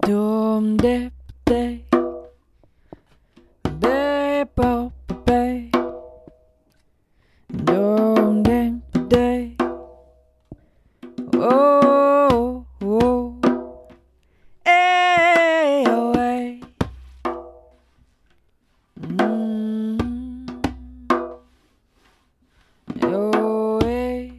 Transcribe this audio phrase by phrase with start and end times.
[0.00, 1.12] Dum dip
[1.44, 1.84] day.
[3.62, 4.90] Bepo
[5.26, 5.70] bay.
[7.52, 9.54] Dum dip day.
[11.34, 13.36] Oh, oh.
[14.64, 16.60] Ay, oh, ay.
[18.96, 20.46] Mm.
[23.04, 24.32] Oh, ay.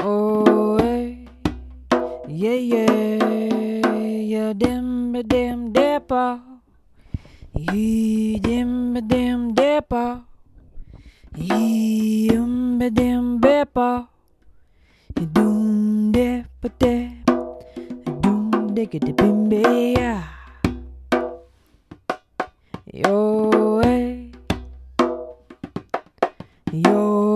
[0.00, 1.28] Oh, ay.
[2.26, 3.03] Yeah, yeah, yeah,
[5.22, 6.40] dim, ba, dim, dipper.
[7.54, 10.20] Yee, dim, ba, dim, dipper.
[11.36, 14.06] Yee, um, ba, dim, bipper.
[15.34, 17.30] Doom, dip, ba, dip.
[18.22, 20.22] Doom, dick, it, bim, be, yeah.
[22.92, 24.32] Yo, way.
[26.72, 27.33] Yo,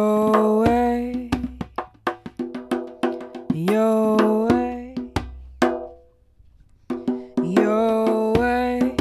[0.00, 1.28] Yo, way.
[3.52, 4.16] Yo,
[4.48, 4.94] way.
[7.44, 8.96] Yo, way.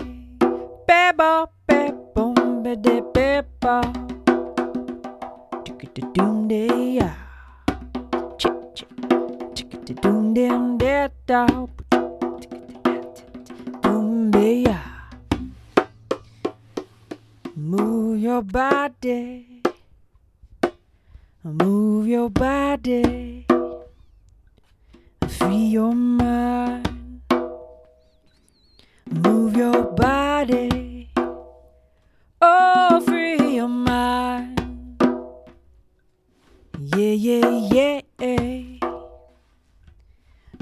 [0.85, 3.79] Beba, bebum, bede, beba.
[6.13, 7.15] Doom, day, yeah.
[8.37, 8.91] Chick, chick.
[9.55, 11.69] Chick, doom, dim, dead, dog.
[17.55, 19.58] Move your body.
[21.49, 23.47] Move your body.
[25.27, 27.21] Free your mind.
[29.09, 31.09] Move your body.
[32.39, 34.61] Oh, free your mind.
[36.77, 38.01] Yeah, yeah, yeah.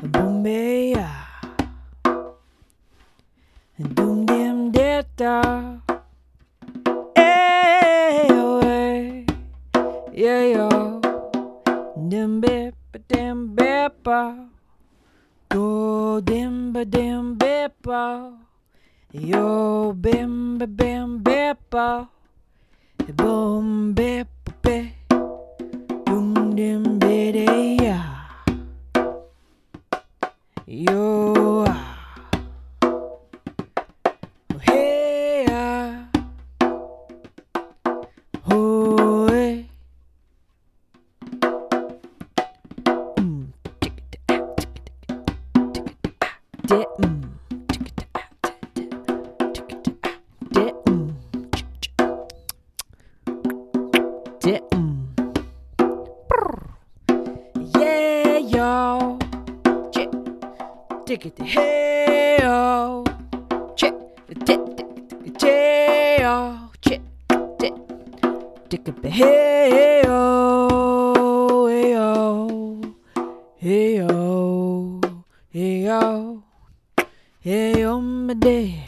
[0.01, 0.95] Bombay.
[3.77, 5.05] Doom dim dit
[10.17, 10.69] Yeah, yo.
[12.09, 12.73] Dim bip,
[13.07, 14.01] dim bip.
[15.47, 17.85] Go dim ba dim bip.
[19.13, 21.69] Yo, bim ba bim bip.
[23.13, 24.27] Boom bip
[24.63, 24.89] bip.
[26.07, 28.25] Doom dim biddy, yeah.
[30.66, 31.87] Yo, ah.
[46.67, 46.83] Brr.
[57.79, 59.17] Yeah, yo.
[59.94, 60.09] Ch-
[61.06, 63.03] tick-a-ta, hey, yo.
[63.75, 63.94] Chick,
[64.45, 64.89] tick, tick,
[65.38, 67.01] tick, yo, chick,
[67.59, 67.73] tick,
[68.69, 72.81] tick up, hey yo, hey yo,
[73.57, 75.00] hey yo,
[75.51, 76.37] hey yo,
[77.47, 78.87] hey on my day.